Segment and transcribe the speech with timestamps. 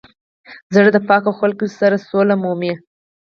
[0.73, 2.73] زړه د پاکو خلکو سره سوله مومي.